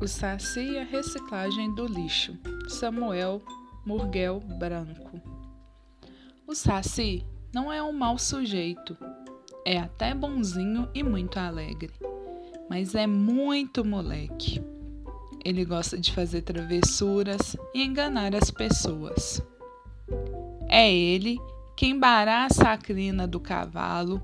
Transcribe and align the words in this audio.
O 0.00 0.06
Saci 0.06 0.60
e 0.60 0.78
a 0.78 0.84
reciclagem 0.84 1.74
do 1.74 1.84
lixo. 1.84 2.38
Samuel 2.68 3.42
Murguel 3.84 4.38
Branco. 4.38 5.20
O 6.46 6.54
Saci 6.54 7.26
não 7.52 7.72
é 7.72 7.82
um 7.82 7.92
mau 7.92 8.16
sujeito. 8.16 8.96
É 9.66 9.76
até 9.76 10.14
bonzinho 10.14 10.88
e 10.94 11.02
muito 11.02 11.36
alegre. 11.36 11.92
Mas 12.70 12.94
é 12.94 13.08
muito 13.08 13.84
moleque. 13.84 14.62
Ele 15.44 15.64
gosta 15.64 15.98
de 15.98 16.12
fazer 16.12 16.42
travessuras 16.42 17.56
e 17.74 17.82
enganar 17.82 18.36
as 18.36 18.52
pessoas. 18.52 19.42
É 20.68 20.94
ele 20.94 21.38
quem 21.76 21.90
embaraça 21.90 22.68
a 22.68 22.78
crina 22.78 23.26
do 23.26 23.40
cavalo 23.40 24.22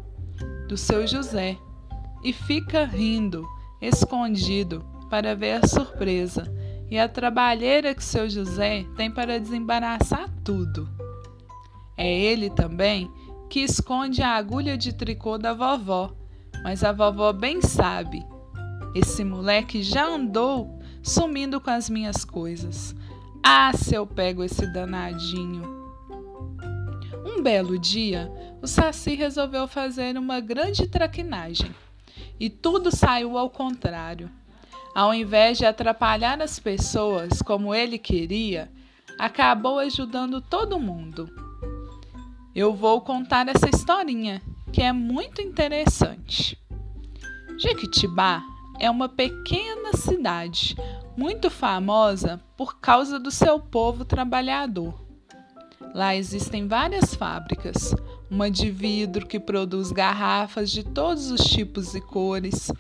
do 0.69 0.77
seu 0.77 1.05
José 1.05 1.59
e 2.23 2.33
fica 2.33 2.85
rindo, 2.85 3.45
escondido 3.81 4.94
para 5.15 5.37
ver 5.37 5.63
a 5.63 5.69
surpresa 5.69 6.53
e 6.91 6.99
a 6.99 7.09
trabalheira 7.09 7.95
que 7.95 8.03
seu 8.03 8.29
José 8.29 8.85
tem 8.97 9.09
para 9.09 9.39
desembaraçar 9.39 10.29
tudo. 10.43 10.89
É 11.97 12.13
ele 12.13 12.51
também 12.51 13.09
que 13.49 13.61
esconde 13.61 14.23
a 14.23 14.31
agulha 14.31 14.77
de 14.77 14.93
tricô 14.93 15.39
da 15.39 15.55
vovó, 15.55 16.11
mas 16.65 16.83
a 16.83 16.91
vovó 16.91 17.33
bem 17.33 17.63
sabe. 17.63 18.27
Esse 18.93 19.23
moleque 19.23 19.85
já 19.85 20.05
andou 20.05 20.81
sumindo 21.01 21.61
com 21.61 21.71
as 21.71 21.89
minhas 21.89 22.25
coisas. 22.25 22.93
Ah, 23.41 23.71
se 23.73 23.95
eu 23.95 24.05
pego 24.09 24.43
esse 24.43 24.67
danadinho! 24.67 25.63
Um 27.25 27.41
belo 27.41 27.79
dia, 27.79 28.33
o 28.61 28.67
Saci 28.67 29.15
resolveu 29.15 29.69
fazer 29.69 30.19
uma 30.19 30.41
grande 30.41 30.89
traquinagem 30.89 31.73
e 32.41 32.51
tudo 32.51 32.91
saiu 32.91 33.39
ao 33.39 33.49
contrário. 33.49 34.29
Ao 34.95 35.13
invés 35.13 35.59
de 35.59 35.67
atrapalhar 35.67 36.41
as 36.41 36.61
pessoas 36.61 37.43
como 37.43 37.75
ele 37.75 37.99
queria, 37.99 38.71
acabou 39.19 39.81
ajudando 39.81 40.41
todo 40.41 40.79
mundo. 40.79 41.29
Eu 42.55 42.73
vou 42.73 43.01
contar 43.01 43.49
essa 43.49 43.69
historinha, 43.69 44.41
que 44.73 44.81
é 44.81 44.93
muito 44.93 45.43
interessante. 45.43 46.57
Jequitibá 47.59 48.41
é 48.79 48.89
uma 48.89 49.09
pequena 49.09 49.93
cidade, 49.97 50.77
muito 51.17 51.51
famosa 51.51 52.41
por 52.57 52.79
causa 52.79 53.19
do 53.19 53.33
seu 53.33 53.59
povo 53.59 54.05
trabalhador. 54.05 54.95
Lá 55.93 56.15
existem 56.15 56.69
várias 56.69 57.15
fábricas, 57.15 57.95
uma 58.31 58.49
de 58.51 58.71
vidro 58.71 59.27
que 59.27 59.41
produz 59.41 59.91
garrafas 59.91 60.71
de 60.71 60.85
todos 60.85 61.31
os 61.31 61.41
tipos 61.43 61.95
e 61.95 62.01
cores, 62.01 62.71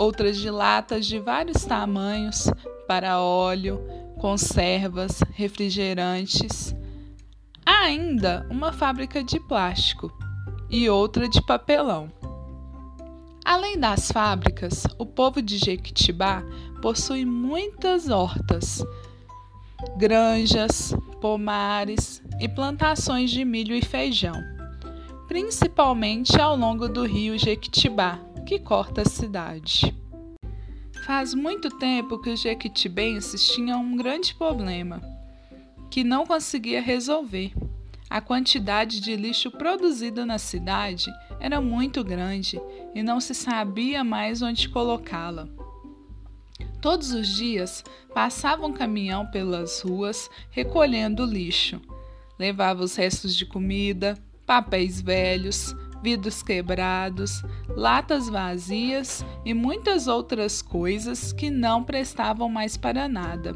outras 0.00 0.38
de 0.38 0.48
latas 0.48 1.04
de 1.04 1.18
vários 1.18 1.66
tamanhos 1.66 2.50
para 2.88 3.20
óleo, 3.20 3.78
conservas, 4.18 5.20
refrigerantes. 5.34 6.74
Há 7.66 7.82
ainda 7.82 8.46
uma 8.50 8.72
fábrica 8.72 9.22
de 9.22 9.38
plástico 9.40 10.10
e 10.70 10.88
outra 10.88 11.28
de 11.28 11.44
papelão. 11.44 12.10
Além 13.44 13.78
das 13.78 14.10
fábricas, 14.10 14.86
o 14.98 15.04
povo 15.04 15.42
de 15.42 15.58
Jequitibá 15.58 16.42
possui 16.80 17.26
muitas 17.26 18.08
hortas, 18.08 18.82
granjas, 19.98 20.94
pomares 21.20 22.22
e 22.40 22.48
plantações 22.48 23.30
de 23.30 23.44
milho 23.44 23.74
e 23.74 23.84
feijão, 23.84 24.40
principalmente 25.28 26.40
ao 26.40 26.56
longo 26.56 26.88
do 26.88 27.04
rio 27.04 27.38
Jequitibá, 27.38 28.18
que 28.44 28.58
corta 28.58 29.02
a 29.02 29.08
cidade. 29.08 29.94
Faz 31.04 31.34
muito 31.34 31.70
tempo 31.78 32.20
que 32.20 32.30
os 32.30 32.40
jequitibenses 32.40 33.48
tinham 33.48 33.80
um 33.80 33.96
grande 33.96 34.34
problema 34.34 35.00
que 35.90 36.04
não 36.04 36.24
conseguia 36.24 36.80
resolver. 36.80 37.52
A 38.08 38.20
quantidade 38.20 39.00
de 39.00 39.16
lixo 39.16 39.50
produzido 39.50 40.24
na 40.24 40.38
cidade 40.38 41.10
era 41.38 41.60
muito 41.60 42.02
grande 42.02 42.60
e 42.94 43.02
não 43.02 43.20
se 43.20 43.34
sabia 43.34 44.02
mais 44.04 44.42
onde 44.42 44.68
colocá-la. 44.68 45.48
Todos 46.80 47.12
os 47.12 47.28
dias 47.28 47.84
passava 48.14 48.66
um 48.66 48.72
caminhão 48.72 49.26
pelas 49.26 49.80
ruas 49.80 50.30
recolhendo 50.50 51.24
lixo. 51.24 51.80
Levava 52.38 52.82
os 52.82 52.96
restos 52.96 53.36
de 53.36 53.44
comida, 53.44 54.16
papéis 54.46 55.00
velhos, 55.00 55.74
vidros 56.02 56.42
quebrados, 56.42 57.42
latas 57.68 58.28
vazias 58.28 59.24
e 59.44 59.54
muitas 59.54 60.06
outras 60.06 60.62
coisas 60.62 61.32
que 61.32 61.50
não 61.50 61.82
prestavam 61.82 62.48
mais 62.48 62.76
para 62.76 63.08
nada 63.08 63.54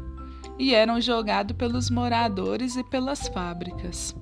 e 0.57 0.73
eram 0.73 0.99
jogados 1.01 1.55
pelos 1.55 1.89
moradores 1.89 2.75
e 2.75 2.83
pelas 2.83 3.27
fábricas. 3.27 4.15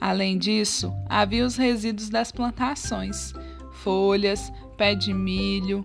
Além 0.00 0.36
disso, 0.36 0.92
havia 1.08 1.44
os 1.46 1.56
resíduos 1.56 2.10
das 2.10 2.30
plantações, 2.30 3.32
folhas, 3.72 4.52
pé 4.76 4.94
de 4.94 5.14
milho, 5.14 5.84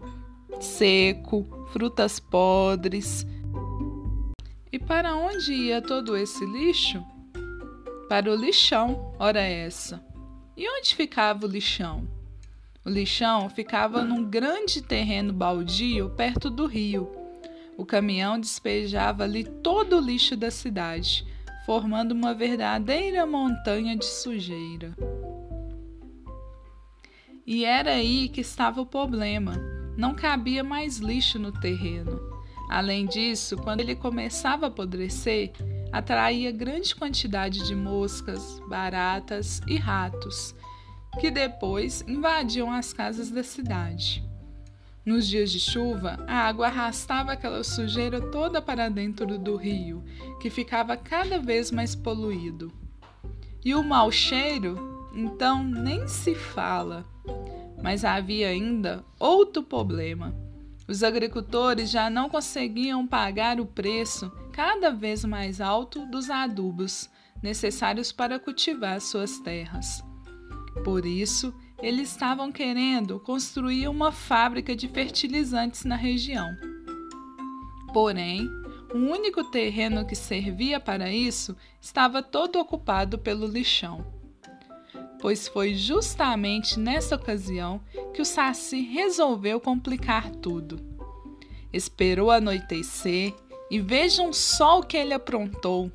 seco, 0.59 1.47
frutas 1.71 2.19
podres. 2.19 3.25
E 4.71 4.77
para 4.77 5.15
onde 5.15 5.53
ia 5.53 5.81
todo 5.81 6.17
esse 6.17 6.45
lixo? 6.45 7.03
Para 8.09 8.31
o 8.31 8.35
lixão, 8.35 9.13
ora 9.19 9.41
essa. 9.41 10.03
E 10.59 10.67
onde 10.67 10.93
ficava 10.93 11.45
o 11.45 11.49
lixão? 11.49 12.05
O 12.85 12.89
lixão 12.89 13.49
ficava 13.49 14.03
num 14.03 14.29
grande 14.29 14.81
terreno 14.81 15.31
baldio 15.31 16.09
perto 16.09 16.49
do 16.49 16.65
rio. 16.65 17.09
O 17.77 17.85
caminhão 17.85 18.37
despejava 18.37 19.23
ali 19.23 19.45
todo 19.45 19.95
o 19.95 20.01
lixo 20.01 20.35
da 20.35 20.51
cidade, 20.51 21.25
formando 21.65 22.11
uma 22.11 22.33
verdadeira 22.33 23.25
montanha 23.25 23.95
de 23.95 24.03
sujeira. 24.03 24.93
E 27.47 27.63
era 27.63 27.91
aí 27.91 28.27
que 28.27 28.41
estava 28.41 28.81
o 28.81 28.85
problema. 28.85 29.55
Não 29.95 30.13
cabia 30.13 30.61
mais 30.61 30.97
lixo 30.97 31.39
no 31.39 31.53
terreno. 31.53 32.19
Além 32.69 33.05
disso, 33.05 33.55
quando 33.55 33.79
ele 33.79 33.95
começava 33.95 34.65
a 34.65 34.67
apodrecer, 34.67 35.53
atraía 35.91 36.51
grande 36.51 36.95
quantidade 36.95 37.65
de 37.65 37.75
moscas, 37.75 38.59
baratas 38.67 39.61
e 39.67 39.77
ratos, 39.77 40.55
que 41.19 41.31
depois 41.31 42.03
invadiam 42.07 42.71
as 42.71 42.93
casas 42.93 43.29
da 43.29 43.43
cidade. 43.43 44.23
Nos 45.05 45.27
dias 45.27 45.51
de 45.51 45.59
chuva, 45.59 46.23
a 46.27 46.47
água 46.47 46.67
arrastava 46.67 47.31
aquela 47.31 47.63
sujeira 47.63 48.21
toda 48.21 48.61
para 48.61 48.89
dentro 48.89 49.39
do 49.39 49.55
rio, 49.55 50.03
que 50.39 50.49
ficava 50.49 50.95
cada 50.95 51.39
vez 51.39 51.71
mais 51.71 51.95
poluído. 51.95 52.71
E 53.65 53.73
o 53.73 53.83
mau 53.83 54.11
cheiro, 54.11 55.09
então, 55.13 55.63
nem 55.63 56.07
se 56.07 56.35
fala. 56.35 57.05
Mas 57.81 58.05
havia 58.05 58.49
ainda 58.49 59.03
outro 59.17 59.63
problema 59.63 60.48
os 60.89 61.03
agricultores 61.03 61.91
já 61.91 62.09
não 62.09 62.27
conseguiam 62.27 63.05
pagar 63.05 63.59
o 63.59 63.65
preço 63.65 64.31
cada 64.51 64.89
vez 64.89 65.23
mais 65.23 65.61
alto 65.61 66.03
dos 66.07 66.31
adubos 66.31 67.07
necessários 67.43 68.11
para 68.11 68.39
cultivar 68.39 68.99
suas 68.99 69.37
terras. 69.37 70.03
Por 70.83 71.05
isso, 71.05 71.53
eles 71.77 72.09
estavam 72.09 72.51
querendo 72.51 73.19
construir 73.19 73.87
uma 73.87 74.11
fábrica 74.11 74.75
de 74.75 74.87
fertilizantes 74.87 75.85
na 75.85 75.95
região. 75.95 76.49
Porém, 77.93 78.49
o 78.91 78.97
único 78.97 79.43
terreno 79.43 80.07
que 80.07 80.15
servia 80.15 80.79
para 80.79 81.11
isso 81.11 81.55
estava 81.79 82.23
todo 82.23 82.59
ocupado 82.59 83.19
pelo 83.19 83.45
lixão. 83.45 84.18
Pois 85.21 85.47
foi 85.47 85.75
justamente 85.75 86.79
nessa 86.79 87.15
ocasião 87.15 87.81
que 88.13 88.21
o 88.21 88.25
Saci 88.25 88.81
resolveu 88.81 89.59
complicar 89.59 90.29
tudo. 90.29 90.79
Esperou 91.71 92.31
anoitecer 92.31 93.33
e 93.69 93.79
vejam 93.79 94.33
só 94.33 94.79
o 94.79 94.83
que 94.83 94.97
ele 94.97 95.13
aprontou. 95.13 95.91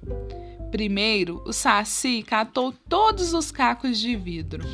Primeiro, 0.70 1.42
o 1.46 1.52
Saci 1.52 2.22
catou 2.22 2.72
todos 2.88 3.32
os 3.32 3.50
cacos 3.50 3.98
de 3.98 4.14
vidro 4.14 4.64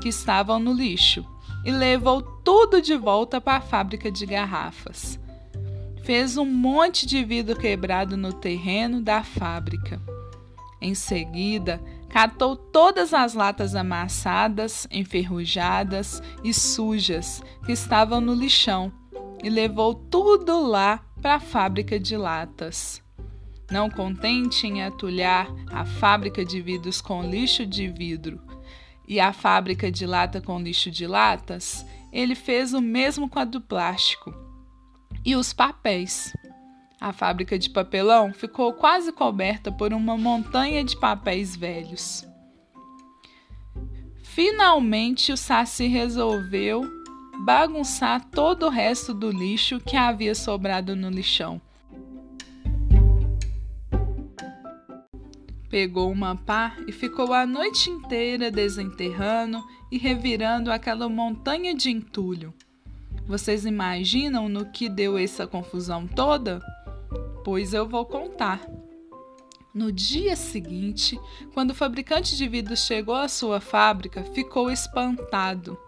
que 0.00 0.08
estavam 0.08 0.58
no 0.58 0.72
lixo 0.72 1.24
e 1.64 1.70
levou 1.70 2.22
tudo 2.22 2.80
de 2.80 2.96
volta 2.96 3.40
para 3.40 3.58
a 3.58 3.60
fábrica 3.60 4.10
de 4.10 4.26
garrafas. 4.26 5.18
Fez 6.02 6.36
um 6.36 6.46
monte 6.46 7.06
de 7.06 7.22
vidro 7.22 7.56
quebrado 7.56 8.16
no 8.16 8.32
terreno 8.32 9.00
da 9.00 9.22
fábrica. 9.22 10.00
Em 10.80 10.94
seguida, 10.94 11.80
catou 12.10 12.56
todas 12.56 13.14
as 13.14 13.34
latas 13.34 13.74
amassadas, 13.74 14.86
enferrujadas 14.90 16.22
e 16.44 16.52
sujas 16.52 17.42
que 17.64 17.72
estavam 17.72 18.20
no 18.20 18.34
lixão 18.34 18.92
e 19.42 19.48
levou 19.48 19.94
tudo 19.94 20.60
lá 20.60 21.00
para 21.22 21.36
a 21.36 21.40
fábrica 21.40 21.98
de 21.98 22.16
latas. 22.16 23.02
Não 23.70 23.88
contente 23.88 24.66
em 24.66 24.82
atulhar 24.82 25.46
a 25.70 25.86
fábrica 25.86 26.44
de 26.44 26.60
vidros 26.60 27.00
com 27.00 27.22
lixo 27.22 27.64
de 27.64 27.88
vidro 27.88 28.40
e 29.06 29.20
a 29.20 29.32
fábrica 29.32 29.90
de 29.90 30.04
lata 30.04 30.40
com 30.40 30.60
lixo 30.60 30.90
de 30.90 31.06
latas, 31.06 31.86
ele 32.12 32.34
fez 32.34 32.74
o 32.74 32.80
mesmo 32.80 33.28
com 33.28 33.38
a 33.38 33.44
do 33.44 33.60
plástico 33.60 34.34
e 35.24 35.36
os 35.36 35.52
papéis. 35.52 36.32
A 37.00 37.14
fábrica 37.14 37.58
de 37.58 37.70
papelão 37.70 38.30
ficou 38.30 38.74
quase 38.74 39.10
coberta 39.10 39.72
por 39.72 39.94
uma 39.94 40.18
montanha 40.18 40.84
de 40.84 40.94
papéis 40.94 41.56
velhos. 41.56 42.28
Finalmente 44.22 45.32
o 45.32 45.36
Saci 45.36 45.86
resolveu 45.86 46.82
bagunçar 47.46 48.22
todo 48.26 48.66
o 48.66 48.68
resto 48.68 49.14
do 49.14 49.30
lixo 49.30 49.80
que 49.80 49.96
havia 49.96 50.34
sobrado 50.34 50.94
no 50.94 51.08
lixão. 51.08 51.58
Pegou 55.70 56.12
uma 56.12 56.36
pá 56.36 56.76
e 56.86 56.92
ficou 56.92 57.32
a 57.32 57.46
noite 57.46 57.88
inteira 57.88 58.50
desenterrando 58.50 59.64
e 59.90 59.96
revirando 59.96 60.70
aquela 60.70 61.08
montanha 61.08 61.74
de 61.74 61.90
entulho. 61.90 62.52
Vocês 63.26 63.64
imaginam 63.64 64.48
no 64.48 64.66
que 64.66 64.88
deu 64.88 65.16
essa 65.16 65.46
confusão 65.46 66.06
toda? 66.06 66.60
Pois 67.44 67.72
eu 67.72 67.88
vou 67.88 68.04
contar. 68.04 68.60
No 69.72 69.92
dia 69.92 70.34
seguinte, 70.34 71.18
quando 71.54 71.70
o 71.70 71.74
fabricante 71.74 72.36
de 72.36 72.48
vidros 72.48 72.84
chegou 72.84 73.14
à 73.14 73.28
sua 73.28 73.60
fábrica, 73.60 74.24
ficou 74.24 74.70
espantado. 74.70 75.78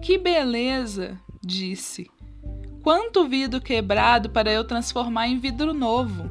Que 0.00 0.16
beleza! 0.16 1.18
disse. 1.42 2.08
Quanto 2.82 3.28
vidro 3.28 3.60
quebrado 3.60 4.30
para 4.30 4.52
eu 4.52 4.62
transformar 4.64 5.26
em 5.26 5.38
vidro 5.38 5.74
novo! 5.74 6.30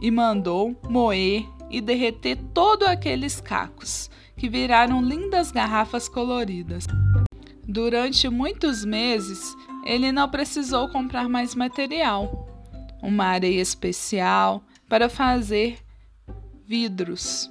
E 0.00 0.10
mandou 0.10 0.76
moer 0.88 1.46
e 1.70 1.80
derreter 1.80 2.36
todos 2.54 2.88
aqueles 2.88 3.40
cacos, 3.40 4.10
que 4.36 4.48
viraram 4.48 5.02
lindas 5.02 5.52
garrafas 5.52 6.08
coloridas. 6.08 6.86
Durante 7.66 8.28
muitos 8.28 8.84
meses, 8.84 9.54
ele 9.84 10.10
não 10.10 10.28
precisou 10.28 10.88
comprar 10.88 11.28
mais 11.28 11.54
material. 11.54 12.47
Uma 13.02 13.26
areia 13.26 13.60
especial 13.60 14.62
para 14.88 15.08
fazer 15.08 15.78
vidros. 16.66 17.48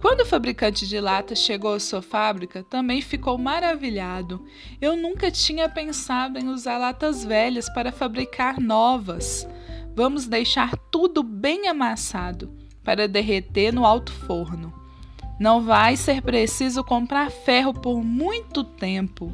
Quando 0.00 0.22
o 0.22 0.26
fabricante 0.26 0.88
de 0.88 0.98
latas 0.98 1.38
chegou 1.38 1.74
à 1.74 1.78
sua 1.78 2.02
fábrica, 2.02 2.64
também 2.64 3.00
ficou 3.00 3.38
maravilhado. 3.38 4.44
Eu 4.80 4.96
nunca 4.96 5.30
tinha 5.30 5.68
pensado 5.68 6.40
em 6.40 6.48
usar 6.48 6.76
latas 6.76 7.24
velhas 7.24 7.72
para 7.72 7.92
fabricar 7.92 8.60
novas. 8.60 9.46
Vamos 9.94 10.26
deixar 10.26 10.76
tudo 10.90 11.22
bem 11.22 11.68
amassado 11.68 12.52
para 12.82 13.06
derreter 13.06 13.72
no 13.72 13.86
alto 13.86 14.12
forno. 14.12 14.74
Não 15.38 15.62
vai 15.62 15.96
ser 15.96 16.20
preciso 16.20 16.82
comprar 16.82 17.30
ferro 17.30 17.72
por 17.72 18.02
muito 18.02 18.64
tempo. 18.64 19.32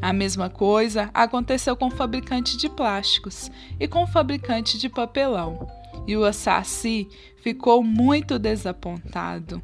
A 0.00 0.12
mesma 0.12 0.50
coisa 0.50 1.10
aconteceu 1.14 1.76
com 1.76 1.86
o 1.86 1.90
fabricante 1.90 2.56
de 2.56 2.68
plásticos 2.68 3.50
e 3.80 3.88
com 3.88 4.02
o 4.02 4.06
fabricante 4.06 4.78
de 4.78 4.88
papelão. 4.88 5.66
E 6.06 6.16
o 6.16 6.30
Saci 6.32 7.08
ficou 7.42 7.82
muito 7.82 8.38
desapontado. 8.38 9.62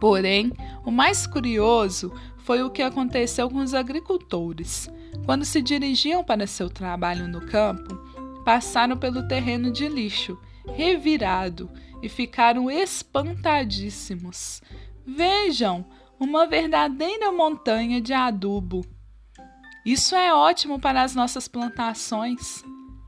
Porém, 0.00 0.52
o 0.84 0.90
mais 0.90 1.26
curioso 1.26 2.12
foi 2.38 2.62
o 2.62 2.70
que 2.70 2.82
aconteceu 2.82 3.48
com 3.48 3.58
os 3.58 3.72
agricultores. 3.72 4.90
Quando 5.24 5.44
se 5.44 5.62
dirigiam 5.62 6.22
para 6.22 6.46
seu 6.46 6.68
trabalho 6.68 7.26
no 7.28 7.40
campo, 7.46 7.94
passaram 8.44 8.96
pelo 8.96 9.26
terreno 9.26 9.70
de 9.70 9.88
lixo, 9.88 10.38
revirado, 10.74 11.70
e 12.02 12.08
ficaram 12.08 12.70
espantadíssimos. 12.70 14.60
Vejam, 15.06 15.86
uma 16.20 16.46
verdadeira 16.46 17.32
montanha 17.32 18.00
de 18.00 18.12
adubo. 18.12 18.84
Isso 19.84 20.14
é 20.14 20.34
ótimo 20.34 20.78
para 20.80 21.02
as 21.02 21.14
nossas 21.14 21.46
plantações. 21.46 22.64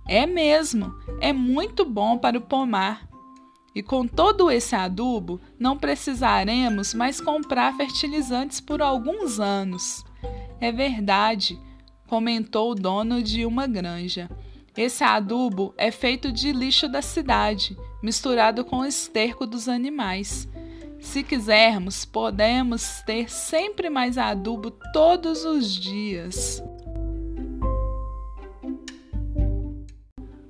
É 0.06 0.26
mesmo, 0.26 0.94
é 1.20 1.32
muito 1.32 1.84
bom 1.84 2.18
para 2.18 2.36
o 2.36 2.40
pomar. 2.40 3.08
E 3.74 3.82
com 3.82 4.06
todo 4.06 4.50
esse 4.50 4.74
adubo, 4.74 5.40
não 5.58 5.76
precisaremos 5.76 6.94
mais 6.94 7.20
comprar 7.20 7.76
fertilizantes 7.76 8.60
por 8.60 8.80
alguns 8.80 9.40
anos. 9.40 10.04
É 10.60 10.70
verdade, 10.70 11.58
comentou 12.06 12.70
o 12.72 12.74
dono 12.74 13.22
de 13.22 13.44
uma 13.44 13.66
granja. 13.66 14.30
Esse 14.76 15.02
adubo 15.02 15.74
é 15.76 15.90
feito 15.90 16.30
de 16.30 16.52
lixo 16.52 16.88
da 16.88 17.00
cidade, 17.00 17.76
misturado 18.02 18.64
com 18.64 18.78
o 18.78 18.86
esterco 18.86 19.46
dos 19.46 19.68
animais. 19.68 20.48
Se 21.00 21.22
quisermos, 21.22 22.04
podemos 22.04 23.02
ter 23.02 23.30
sempre 23.30 23.90
mais 23.90 24.18
adubo 24.18 24.70
todos 24.92 25.44
os 25.44 25.74
dias. 25.74 26.62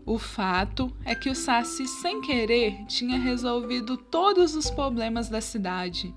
O 0.04 0.18
fato 0.18 0.90
é 1.04 1.14
que 1.14 1.28
o 1.28 1.34
Saci, 1.34 1.86
sem 1.86 2.20
querer, 2.20 2.84
tinha 2.86 3.18
resolvido 3.18 3.96
todos 3.96 4.54
os 4.54 4.70
problemas 4.70 5.28
da 5.28 5.40
cidade. 5.40 6.14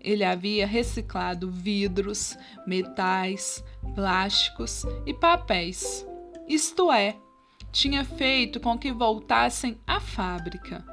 Ele 0.00 0.24
havia 0.24 0.66
reciclado 0.66 1.50
vidros, 1.50 2.36
metais, 2.66 3.62
plásticos 3.94 4.84
e 5.04 5.12
papéis. 5.12 6.06
Isto 6.48 6.90
é, 6.90 7.16
tinha 7.70 8.04
feito 8.04 8.58
com 8.58 8.78
que 8.78 8.90
voltassem 8.90 9.78
à 9.86 10.00
fábrica, 10.00 10.84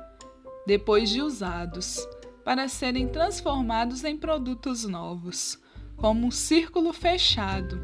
depois 0.68 1.10
de 1.10 1.22
usados, 1.22 2.06
para 2.48 2.70
serem 2.70 3.10
transformados 3.10 4.06
em 4.06 4.16
produtos 4.16 4.86
novos, 4.86 5.60
como 5.98 6.26
um 6.26 6.32
círculo 6.32 6.94
fechado. 6.94 7.78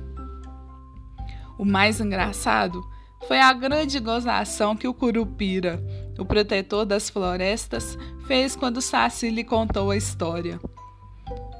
O 1.60 1.65
mais 1.65 2.00
engraçado 2.00 2.81
foi 3.27 3.42
a 3.42 3.51
grande 3.51 4.00
gozação 4.00 4.74
que 4.74 4.88
o 4.88 4.94
Curupira, 4.94 5.83
o 6.18 6.24
protetor 6.24 6.86
das 6.86 7.10
florestas, 7.10 7.98
fez 8.25 8.56
quando 8.56 8.80
Saci 8.80 9.30
lhe 9.30 9.44
contou 9.44 9.92
a 9.92 9.98
história. 9.98 10.57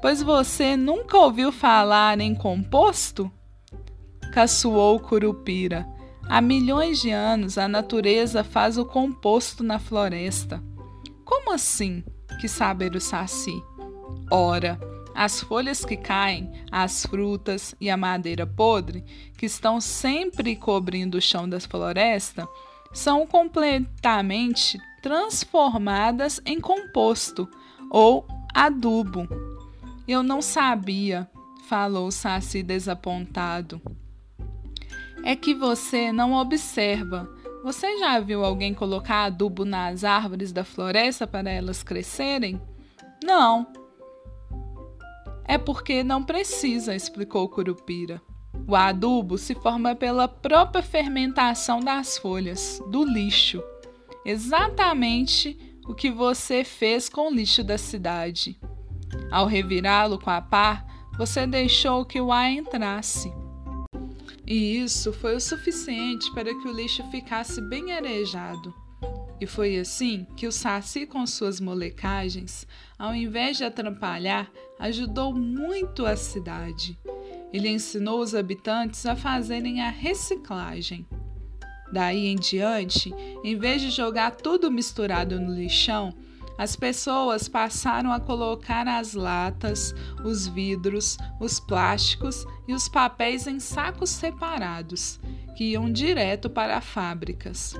Pois 0.00 0.22
você 0.22 0.74
nunca 0.74 1.18
ouviu 1.18 1.52
falar 1.52 2.18
em 2.20 2.34
composto? 2.34 3.30
Caçoou 4.32 4.96
o 4.96 5.00
Curupira 5.00 5.86
Há 6.26 6.40
milhões 6.40 7.02
de 7.02 7.10
anos 7.10 7.58
a 7.58 7.68
natureza 7.68 8.42
faz 8.42 8.78
o 8.78 8.86
composto 8.86 9.62
na 9.62 9.78
floresta. 9.78 10.64
Como 11.22 11.52
assim? 11.52 12.02
Que 12.40 12.48
saber 12.48 12.94
o 12.94 13.00
Saci. 13.00 13.62
Ora, 14.30 14.78
as 15.14 15.40
folhas 15.40 15.84
que 15.84 15.96
caem, 15.96 16.50
as 16.70 17.06
frutas 17.06 17.74
e 17.80 17.88
a 17.88 17.96
madeira 17.96 18.46
podre, 18.46 19.04
que 19.38 19.46
estão 19.46 19.80
sempre 19.80 20.56
cobrindo 20.56 21.18
o 21.18 21.22
chão 21.22 21.48
da 21.48 21.60
floresta, 21.60 22.46
são 22.92 23.26
completamente 23.26 24.78
transformadas 25.02 26.40
em 26.44 26.60
composto 26.60 27.48
ou 27.90 28.26
adubo. 28.54 29.28
Eu 30.06 30.22
não 30.22 30.42
sabia, 30.42 31.28
falou 31.68 32.10
Saci 32.10 32.62
desapontado 32.62 33.80
é 35.24 35.34
que 35.34 35.54
você 35.54 36.12
não 36.12 36.34
observa. 36.34 37.28
Você 37.64 37.96
já 37.96 38.20
viu 38.20 38.44
alguém 38.44 38.74
colocar 38.74 39.24
adubo 39.24 39.64
nas 39.64 40.04
árvores 40.04 40.52
da 40.52 40.64
floresta 40.64 41.26
para 41.26 41.50
elas 41.50 41.82
crescerem? 41.82 42.60
Não. 43.24 43.66
É 45.46 45.56
porque 45.56 46.04
não 46.04 46.22
precisa, 46.22 46.94
explicou 46.94 47.48
Curupira. 47.48 48.20
O 48.68 48.76
adubo 48.76 49.38
se 49.38 49.54
forma 49.54 49.94
pela 49.94 50.28
própria 50.28 50.82
fermentação 50.82 51.80
das 51.80 52.18
folhas, 52.18 52.82
do 52.90 53.02
lixo. 53.02 53.64
Exatamente 54.26 55.58
o 55.86 55.94
que 55.94 56.10
você 56.10 56.64
fez 56.64 57.08
com 57.08 57.30
o 57.30 57.34
lixo 57.34 57.64
da 57.64 57.78
cidade. 57.78 58.60
Ao 59.30 59.46
revirá-lo 59.46 60.18
com 60.18 60.28
a 60.28 60.42
pá, 60.42 60.84
você 61.16 61.46
deixou 61.46 62.04
que 62.04 62.20
o 62.20 62.30
ar 62.30 62.50
entrasse. 62.50 63.32
E 64.46 64.76
isso 64.78 65.12
foi 65.12 65.34
o 65.34 65.40
suficiente 65.40 66.32
para 66.34 66.54
que 66.54 66.68
o 66.68 66.72
lixo 66.72 67.02
ficasse 67.10 67.60
bem 67.62 67.92
arejado. 67.92 68.74
E 69.40 69.46
foi 69.46 69.78
assim 69.78 70.26
que 70.36 70.46
o 70.46 70.52
Saci, 70.52 71.06
com 71.06 71.26
suas 71.26 71.60
molecagens, 71.60 72.66
ao 72.98 73.14
invés 73.14 73.56
de 73.56 73.64
atrapalhar, 73.64 74.50
ajudou 74.78 75.34
muito 75.34 76.06
a 76.06 76.16
cidade. 76.16 76.98
Ele 77.52 77.68
ensinou 77.68 78.20
os 78.20 78.34
habitantes 78.34 79.04
a 79.06 79.16
fazerem 79.16 79.80
a 79.80 79.90
reciclagem. 79.90 81.06
Daí 81.92 82.26
em 82.26 82.36
diante, 82.36 83.14
em 83.44 83.56
vez 83.56 83.80
de 83.80 83.90
jogar 83.90 84.32
tudo 84.32 84.70
misturado 84.70 85.40
no 85.40 85.54
lixão, 85.54 86.12
as 86.56 86.76
pessoas 86.76 87.48
passaram 87.48 88.12
a 88.12 88.20
colocar 88.20 88.86
as 88.86 89.14
latas, 89.14 89.94
os 90.24 90.46
vidros, 90.46 91.18
os 91.40 91.58
plásticos 91.58 92.46
e 92.68 92.74
os 92.74 92.88
papéis 92.88 93.46
em 93.46 93.58
sacos 93.58 94.10
separados, 94.10 95.18
que 95.56 95.72
iam 95.72 95.90
direto 95.90 96.48
para 96.48 96.80
fábricas. 96.80 97.74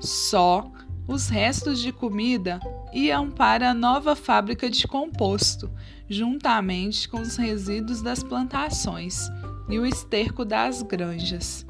Só 0.00 0.70
os 1.06 1.28
restos 1.28 1.80
de 1.80 1.90
comida 1.90 2.60
iam 2.92 3.30
para 3.30 3.70
a 3.70 3.74
nova 3.74 4.14
fábrica 4.14 4.68
de 4.68 4.86
composto, 4.86 5.70
juntamente 6.08 7.08
com 7.08 7.20
os 7.20 7.36
resíduos 7.36 8.02
das 8.02 8.22
plantações 8.22 9.28
e 9.68 9.78
o 9.78 9.86
esterco 9.86 10.44
das 10.44 10.82
granjas. 10.82 11.66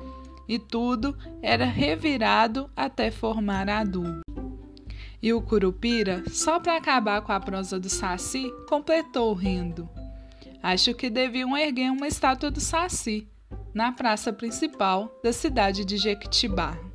e 0.49 0.59
tudo 0.59 1.15
era 1.43 1.67
revirado 1.67 2.71
até 2.75 3.11
formar 3.11 3.69
adubo. 3.69 4.28
E 5.21 5.33
o 5.33 5.43
Curupira, 5.43 6.23
só 6.31 6.61
para 6.61 6.77
acabar 6.77 7.23
com 7.23 7.33
a 7.33 7.41
prosa 7.41 7.79
do 7.79 7.89
Saci, 7.89 8.53
completou 8.69 9.33
rindo. 9.35 9.89
Acho 10.63 10.95
que 10.95 11.11
deviam 11.11 11.57
erguer 11.57 11.91
uma 11.91 12.07
estátua 12.07 12.51
do 12.51 12.61
Saci 12.61 13.29
na 13.75 13.93
praça 13.93 14.33
principal 14.33 15.21
da 15.23 15.33
cidade 15.33 15.85
de 15.85 15.97
Jequitibá. 15.97 16.88